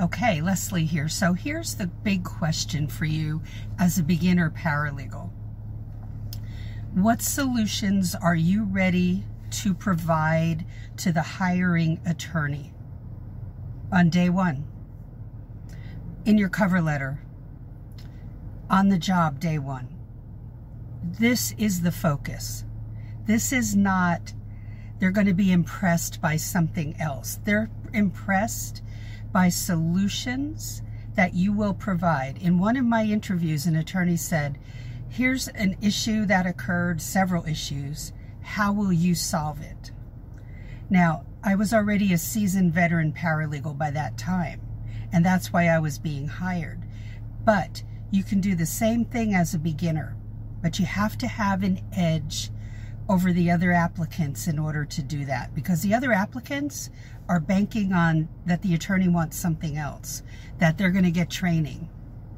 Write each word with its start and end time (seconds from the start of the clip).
Okay, 0.00 0.40
Leslie 0.40 0.84
here. 0.84 1.08
So 1.08 1.32
here's 1.32 1.74
the 1.74 1.88
big 1.88 2.22
question 2.22 2.86
for 2.86 3.04
you 3.04 3.42
as 3.80 3.98
a 3.98 4.04
beginner 4.04 4.48
paralegal. 4.48 5.30
What 6.94 7.20
solutions 7.20 8.14
are 8.14 8.36
you 8.36 8.62
ready 8.64 9.24
to 9.50 9.74
provide 9.74 10.64
to 10.98 11.10
the 11.10 11.22
hiring 11.22 12.00
attorney 12.06 12.72
on 13.92 14.08
day 14.08 14.30
one? 14.30 14.64
In 16.24 16.38
your 16.38 16.48
cover 16.48 16.80
letter, 16.80 17.20
on 18.70 18.90
the 18.90 18.98
job 18.98 19.40
day 19.40 19.58
one. 19.58 19.88
This 21.02 21.54
is 21.58 21.80
the 21.80 21.92
focus. 21.92 22.64
This 23.26 23.52
is 23.52 23.74
not, 23.74 24.32
they're 24.98 25.10
going 25.10 25.26
to 25.26 25.34
be 25.34 25.52
impressed 25.52 26.20
by 26.20 26.36
something 26.36 26.96
else. 27.00 27.38
They're 27.44 27.70
impressed 27.92 28.82
by 29.32 29.48
solutions 29.48 30.82
that 31.14 31.34
you 31.34 31.52
will 31.52 31.74
provide. 31.74 32.38
In 32.38 32.58
one 32.58 32.76
of 32.76 32.84
my 32.84 33.04
interviews, 33.04 33.66
an 33.66 33.76
attorney 33.76 34.16
said, 34.16 34.58
Here's 35.08 35.48
an 35.48 35.76
issue 35.80 36.26
that 36.26 36.46
occurred, 36.46 37.00
several 37.00 37.46
issues. 37.46 38.12
How 38.42 38.72
will 38.72 38.92
you 38.92 39.14
solve 39.14 39.60
it? 39.60 39.90
Now, 40.90 41.24
I 41.42 41.54
was 41.54 41.72
already 41.72 42.12
a 42.12 42.18
seasoned 42.18 42.72
veteran 42.74 43.12
paralegal 43.12 43.78
by 43.78 43.90
that 43.92 44.18
time, 44.18 44.60
and 45.12 45.24
that's 45.24 45.52
why 45.52 45.68
I 45.68 45.78
was 45.78 45.98
being 45.98 46.28
hired. 46.28 46.82
But 47.44 47.82
you 48.10 48.22
can 48.22 48.40
do 48.40 48.54
the 48.54 48.66
same 48.66 49.04
thing 49.04 49.34
as 49.34 49.54
a 49.54 49.58
beginner, 49.58 50.16
but 50.62 50.78
you 50.78 50.86
have 50.86 51.16
to 51.18 51.26
have 51.26 51.62
an 51.62 51.80
edge 51.92 52.50
over 53.08 53.32
the 53.32 53.50
other 53.50 53.72
applicants 53.72 54.46
in 54.46 54.58
order 54.58 54.84
to 54.84 55.02
do 55.02 55.24
that 55.24 55.54
because 55.54 55.82
the 55.82 55.94
other 55.94 56.12
applicants 56.12 56.90
are 57.28 57.40
banking 57.40 57.92
on 57.92 58.28
that 58.46 58.62
the 58.62 58.74
attorney 58.74 59.08
wants 59.08 59.36
something 59.36 59.76
else, 59.76 60.22
that 60.58 60.76
they're 60.76 60.90
going 60.90 61.04
to 61.04 61.10
get 61.10 61.30
training. 61.30 61.88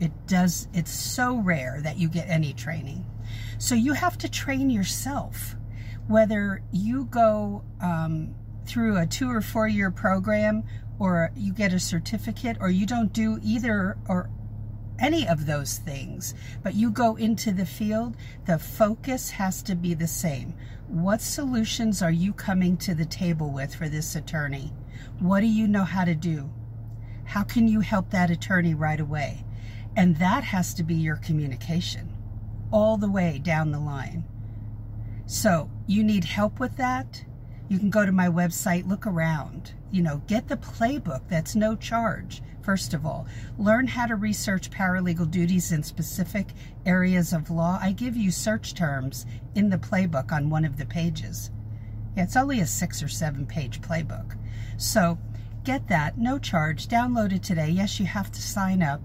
It 0.00 0.12
does, 0.26 0.68
it's 0.72 0.90
so 0.90 1.36
rare 1.36 1.80
that 1.82 1.98
you 1.98 2.08
get 2.08 2.28
any 2.28 2.52
training. 2.52 3.04
So 3.58 3.74
you 3.74 3.92
have 3.92 4.18
to 4.18 4.28
train 4.28 4.70
yourself. 4.70 5.56
Whether 6.08 6.62
you 6.72 7.04
go 7.04 7.62
um, 7.80 8.34
through 8.66 8.98
a 8.98 9.06
two 9.06 9.30
or 9.30 9.40
four 9.40 9.68
year 9.68 9.90
program 9.90 10.64
or 10.98 11.30
you 11.36 11.52
get 11.52 11.72
a 11.72 11.80
certificate 11.80 12.56
or 12.60 12.70
you 12.70 12.86
don't 12.86 13.12
do 13.12 13.38
either 13.42 13.96
or 14.08 14.28
any 14.98 15.26
of 15.26 15.46
those 15.46 15.78
things, 15.78 16.34
but 16.62 16.74
you 16.74 16.90
go 16.90 17.16
into 17.16 17.52
the 17.52 17.66
field, 17.66 18.16
the 18.46 18.58
focus 18.58 19.30
has 19.30 19.62
to 19.64 19.74
be 19.74 19.94
the 19.94 20.06
same. 20.06 20.54
What 20.88 21.20
solutions 21.20 22.02
are 22.02 22.10
you 22.10 22.32
coming 22.32 22.76
to 22.78 22.94
the 22.94 23.06
table 23.06 23.50
with 23.50 23.74
for 23.74 23.88
this 23.88 24.14
attorney? 24.14 24.72
What 25.18 25.40
do 25.40 25.46
you 25.46 25.66
know 25.66 25.84
how 25.84 26.04
to 26.04 26.14
do? 26.14 26.50
How 27.24 27.42
can 27.42 27.68
you 27.68 27.80
help 27.80 28.10
that 28.10 28.30
attorney 28.30 28.74
right 28.74 29.00
away? 29.00 29.44
And 29.96 30.16
that 30.16 30.44
has 30.44 30.74
to 30.74 30.82
be 30.82 30.94
your 30.94 31.16
communication 31.16 32.12
all 32.70 32.96
the 32.96 33.10
way 33.10 33.38
down 33.38 33.70
the 33.70 33.78
line. 33.78 34.24
So 35.26 35.70
you 35.86 36.02
need 36.02 36.24
help 36.24 36.58
with 36.58 36.76
that? 36.76 37.24
You 37.72 37.78
can 37.78 37.88
go 37.88 38.04
to 38.04 38.12
my 38.12 38.28
website, 38.28 38.86
look 38.86 39.06
around, 39.06 39.72
you 39.90 40.02
know, 40.02 40.20
get 40.26 40.46
the 40.46 40.58
playbook. 40.58 41.22
That's 41.30 41.56
no 41.56 41.74
charge. 41.74 42.42
First 42.60 42.92
of 42.92 43.06
all, 43.06 43.26
learn 43.56 43.86
how 43.86 44.04
to 44.04 44.14
research 44.14 44.68
paralegal 44.68 45.30
duties 45.30 45.72
in 45.72 45.82
specific 45.82 46.48
areas 46.84 47.32
of 47.32 47.48
law. 47.48 47.78
I 47.80 47.92
give 47.92 48.14
you 48.14 48.30
search 48.30 48.74
terms 48.74 49.24
in 49.54 49.70
the 49.70 49.78
playbook 49.78 50.32
on 50.32 50.50
one 50.50 50.66
of 50.66 50.76
the 50.76 50.84
pages. 50.84 51.50
Yeah, 52.14 52.24
it's 52.24 52.36
only 52.36 52.60
a 52.60 52.66
six 52.66 53.02
or 53.02 53.08
seven 53.08 53.46
page 53.46 53.80
playbook. 53.80 54.36
So 54.76 55.18
get 55.64 55.88
that, 55.88 56.18
no 56.18 56.38
charge, 56.38 56.88
download 56.88 57.32
it 57.32 57.42
today. 57.42 57.70
Yes, 57.70 57.98
you 57.98 58.04
have 58.04 58.30
to 58.32 58.42
sign 58.42 58.82
up. 58.82 59.00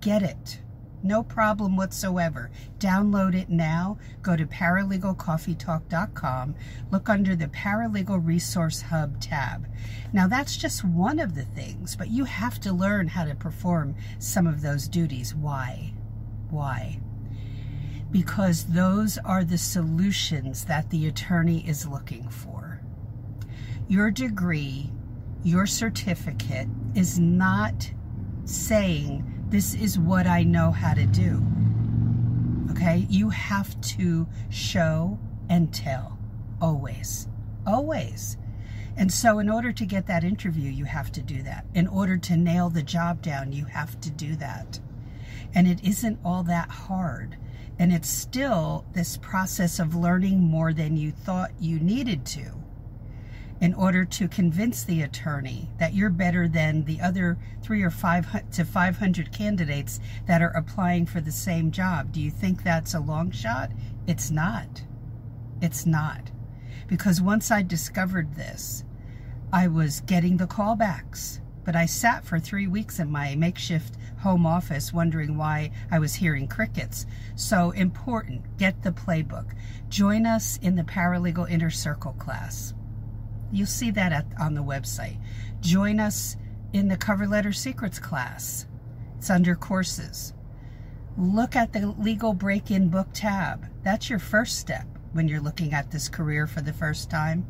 Get 0.00 0.22
it. 0.22 0.60
No 1.04 1.22
problem 1.22 1.76
whatsoever. 1.76 2.50
Download 2.78 3.34
it 3.34 3.50
now. 3.50 3.98
Go 4.22 4.36
to 4.36 4.46
paralegalcoffeetalk.com. 4.46 6.54
Look 6.90 7.10
under 7.10 7.36
the 7.36 7.48
Paralegal 7.48 8.26
Resource 8.26 8.80
Hub 8.80 9.20
tab. 9.20 9.66
Now, 10.14 10.26
that's 10.26 10.56
just 10.56 10.82
one 10.82 11.20
of 11.20 11.34
the 11.34 11.44
things, 11.44 11.94
but 11.94 12.08
you 12.08 12.24
have 12.24 12.58
to 12.60 12.72
learn 12.72 13.08
how 13.08 13.26
to 13.26 13.34
perform 13.34 13.96
some 14.18 14.46
of 14.46 14.62
those 14.62 14.88
duties. 14.88 15.34
Why? 15.34 15.92
Why? 16.48 17.00
Because 18.10 18.64
those 18.64 19.18
are 19.18 19.44
the 19.44 19.58
solutions 19.58 20.64
that 20.64 20.88
the 20.88 21.06
attorney 21.06 21.68
is 21.68 21.86
looking 21.86 22.30
for. 22.30 22.80
Your 23.88 24.10
degree, 24.10 24.90
your 25.42 25.66
certificate 25.66 26.68
is 26.94 27.18
not 27.18 27.90
saying 28.46 29.33
this 29.54 29.72
is 29.74 29.96
what 30.00 30.26
I 30.26 30.42
know 30.42 30.72
how 30.72 30.94
to 30.94 31.06
do. 31.06 31.40
Okay? 32.72 33.06
You 33.08 33.28
have 33.28 33.80
to 33.82 34.26
show 34.50 35.16
and 35.48 35.72
tell. 35.72 36.18
Always. 36.60 37.28
Always. 37.64 38.36
And 38.96 39.12
so, 39.12 39.38
in 39.38 39.48
order 39.48 39.70
to 39.70 39.86
get 39.86 40.08
that 40.08 40.24
interview, 40.24 40.72
you 40.72 40.86
have 40.86 41.12
to 41.12 41.22
do 41.22 41.40
that. 41.44 41.66
In 41.72 41.86
order 41.86 42.16
to 42.16 42.36
nail 42.36 42.68
the 42.68 42.82
job 42.82 43.22
down, 43.22 43.52
you 43.52 43.66
have 43.66 44.00
to 44.00 44.10
do 44.10 44.34
that. 44.34 44.80
And 45.54 45.68
it 45.68 45.84
isn't 45.84 46.18
all 46.24 46.42
that 46.42 46.68
hard. 46.68 47.36
And 47.78 47.92
it's 47.92 48.08
still 48.08 48.84
this 48.92 49.16
process 49.18 49.78
of 49.78 49.94
learning 49.94 50.40
more 50.40 50.72
than 50.72 50.96
you 50.96 51.12
thought 51.12 51.52
you 51.60 51.78
needed 51.78 52.26
to 52.26 52.63
in 53.64 53.72
order 53.72 54.04
to 54.04 54.28
convince 54.28 54.84
the 54.84 55.00
attorney 55.00 55.70
that 55.78 55.94
you're 55.94 56.10
better 56.10 56.46
than 56.46 56.84
the 56.84 57.00
other 57.00 57.38
three 57.62 57.82
or 57.82 57.88
five 57.88 58.26
to 58.50 58.62
500 58.62 59.32
candidates 59.32 60.00
that 60.26 60.42
are 60.42 60.54
applying 60.54 61.06
for 61.06 61.22
the 61.22 61.32
same 61.32 61.70
job. 61.70 62.12
Do 62.12 62.20
you 62.20 62.30
think 62.30 62.62
that's 62.62 62.92
a 62.92 63.00
long 63.00 63.30
shot? 63.30 63.70
It's 64.06 64.30
not. 64.30 64.82
It's 65.62 65.86
not. 65.86 66.30
Because 66.88 67.22
once 67.22 67.50
I 67.50 67.62
discovered 67.62 68.34
this, 68.34 68.84
I 69.50 69.68
was 69.68 70.02
getting 70.02 70.36
the 70.36 70.46
callbacks. 70.46 71.40
But 71.64 71.74
I 71.74 71.86
sat 71.86 72.26
for 72.26 72.38
three 72.38 72.66
weeks 72.66 72.98
in 72.98 73.10
my 73.10 73.34
makeshift 73.34 73.96
home 74.18 74.44
office 74.44 74.92
wondering 74.92 75.38
why 75.38 75.70
I 75.90 76.00
was 76.00 76.16
hearing 76.16 76.48
crickets. 76.48 77.06
So 77.34 77.70
important, 77.70 78.58
get 78.58 78.82
the 78.82 78.92
playbook. 78.92 79.52
Join 79.88 80.26
us 80.26 80.58
in 80.58 80.76
the 80.76 80.84
Paralegal 80.84 81.50
Inner 81.50 81.70
Circle 81.70 82.12
class. 82.18 82.74
You'll 83.52 83.66
see 83.66 83.90
that 83.92 84.12
at, 84.12 84.26
on 84.40 84.54
the 84.54 84.62
website. 84.62 85.18
Join 85.60 86.00
us 86.00 86.36
in 86.72 86.88
the 86.88 86.96
Cover 86.96 87.26
Letter 87.26 87.52
Secrets 87.52 87.98
class. 87.98 88.66
It's 89.18 89.30
under 89.30 89.54
courses. 89.54 90.34
Look 91.16 91.54
at 91.54 91.72
the 91.72 91.94
Legal 91.98 92.34
Break-In 92.34 92.88
Book 92.88 93.08
tab. 93.12 93.66
That's 93.84 94.10
your 94.10 94.18
first 94.18 94.58
step 94.58 94.86
when 95.12 95.28
you're 95.28 95.40
looking 95.40 95.72
at 95.72 95.90
this 95.90 96.08
career 96.08 96.46
for 96.46 96.60
the 96.60 96.72
first 96.72 97.10
time. 97.10 97.46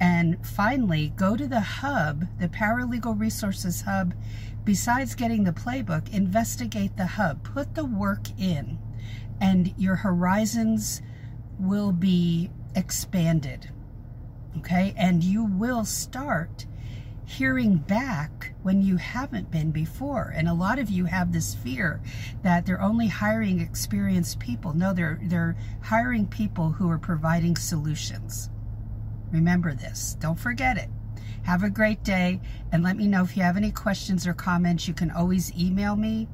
And 0.00 0.44
finally, 0.46 1.12
go 1.16 1.36
to 1.36 1.46
the 1.46 1.60
hub, 1.60 2.26
the 2.38 2.48
Paralegal 2.48 3.18
Resources 3.18 3.82
Hub. 3.82 4.14
Besides 4.64 5.14
getting 5.14 5.44
the 5.44 5.52
playbook, 5.52 6.12
investigate 6.12 6.96
the 6.96 7.06
hub. 7.06 7.42
Put 7.42 7.74
the 7.74 7.84
work 7.84 8.28
in, 8.38 8.78
and 9.40 9.74
your 9.76 9.96
horizons 9.96 11.02
will 11.58 11.92
be 11.92 12.50
expanded 12.74 13.70
okay? 14.58 14.94
And 14.96 15.22
you 15.22 15.44
will 15.44 15.84
start 15.84 16.66
hearing 17.24 17.76
back 17.76 18.54
when 18.62 18.82
you 18.82 18.96
haven't 18.96 19.50
been 19.50 19.70
before. 19.70 20.32
And 20.34 20.48
a 20.48 20.54
lot 20.54 20.78
of 20.78 20.90
you 20.90 21.06
have 21.06 21.32
this 21.32 21.54
fear 21.54 22.00
that 22.42 22.66
they're 22.66 22.82
only 22.82 23.08
hiring 23.08 23.60
experienced 23.60 24.38
people. 24.38 24.74
No, 24.74 24.92
they're 24.92 25.18
they're 25.22 25.56
hiring 25.82 26.26
people 26.26 26.72
who 26.72 26.90
are 26.90 26.98
providing 26.98 27.56
solutions. 27.56 28.50
Remember 29.30 29.74
this. 29.74 30.16
Don't 30.20 30.38
forget 30.38 30.76
it. 30.76 30.90
Have 31.42 31.62
a 31.62 31.70
great 31.70 32.04
day 32.04 32.40
and 32.70 32.82
let 32.82 32.96
me 32.96 33.06
know 33.06 33.22
if 33.22 33.36
you 33.36 33.42
have 33.42 33.56
any 33.56 33.72
questions 33.72 34.26
or 34.26 34.32
comments. 34.32 34.86
You 34.86 34.94
can 34.94 35.10
always 35.10 35.52
email 35.56 35.96
me 35.96 36.28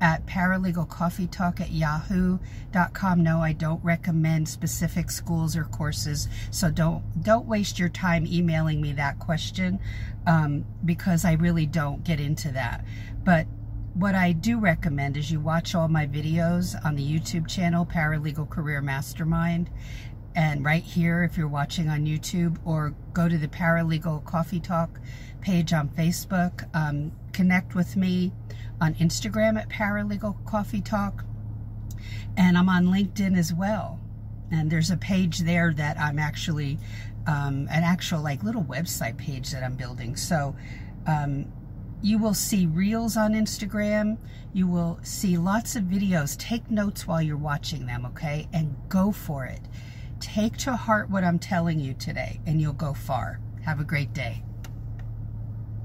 at 0.00 0.26
paralegalcoffeetalk 0.26 1.60
at 1.60 1.70
yahoo.com. 1.70 3.22
No, 3.22 3.40
I 3.40 3.52
don't 3.52 3.82
recommend 3.84 4.48
specific 4.48 5.10
schools 5.10 5.56
or 5.56 5.64
courses, 5.64 6.28
so 6.50 6.70
don't 6.70 7.02
don't 7.22 7.46
waste 7.46 7.78
your 7.78 7.88
time 7.88 8.26
emailing 8.26 8.80
me 8.80 8.92
that 8.94 9.18
question 9.18 9.80
um, 10.26 10.64
because 10.84 11.24
I 11.24 11.32
really 11.32 11.66
don't 11.66 12.04
get 12.04 12.20
into 12.20 12.50
that. 12.52 12.84
But 13.24 13.46
what 13.94 14.14
I 14.14 14.32
do 14.32 14.58
recommend 14.58 15.16
is 15.16 15.30
you 15.30 15.38
watch 15.40 15.74
all 15.74 15.88
my 15.88 16.06
videos 16.06 16.74
on 16.84 16.96
the 16.96 17.02
YouTube 17.02 17.46
channel, 17.46 17.84
Paralegal 17.84 18.48
Career 18.48 18.80
Mastermind, 18.80 19.70
and 20.34 20.64
right 20.64 20.82
here 20.82 21.22
if 21.22 21.36
you're 21.36 21.48
watching 21.48 21.88
on 21.88 22.06
YouTube 22.06 22.56
or 22.64 22.94
go 23.12 23.28
to 23.28 23.36
the 23.36 23.48
Paralegal 23.48 24.24
Coffee 24.24 24.60
Talk 24.60 24.98
page 25.40 25.72
on 25.72 25.88
Facebook. 25.90 26.68
Um, 26.74 27.12
connect 27.32 27.74
with 27.74 27.96
me 27.96 28.32
on 28.80 28.94
Instagram 28.94 29.58
at 29.58 29.68
Paralegal 29.68 30.44
Coffee 30.46 30.80
Talk. 30.80 31.24
And 32.36 32.56
I'm 32.56 32.68
on 32.68 32.86
LinkedIn 32.86 33.36
as 33.36 33.52
well. 33.52 34.00
And 34.50 34.70
there's 34.70 34.90
a 34.90 34.96
page 34.96 35.40
there 35.40 35.72
that 35.74 35.98
I'm 35.98 36.18
actually, 36.18 36.78
um, 37.26 37.68
an 37.70 37.82
actual 37.84 38.22
like 38.22 38.42
little 38.42 38.64
website 38.64 39.16
page 39.16 39.50
that 39.50 39.62
I'm 39.62 39.76
building. 39.76 40.16
So 40.16 40.54
um, 41.06 41.46
you 42.02 42.18
will 42.18 42.34
see 42.34 42.66
reels 42.66 43.16
on 43.16 43.32
Instagram. 43.32 44.18
You 44.52 44.66
will 44.66 44.98
see 45.02 45.36
lots 45.36 45.76
of 45.76 45.84
videos. 45.84 46.36
Take 46.36 46.70
notes 46.70 47.06
while 47.06 47.22
you're 47.22 47.36
watching 47.36 47.86
them, 47.86 48.04
okay? 48.06 48.48
And 48.52 48.76
go 48.88 49.12
for 49.12 49.44
it. 49.44 49.60
Take 50.22 50.56
to 50.58 50.76
heart 50.76 51.10
what 51.10 51.24
I'm 51.24 51.40
telling 51.40 51.80
you 51.80 51.94
today, 51.94 52.40
and 52.46 52.60
you'll 52.60 52.74
go 52.74 52.94
far. 52.94 53.40
Have 53.62 53.80
a 53.80 53.84
great 53.84 54.12
day. 54.14 54.44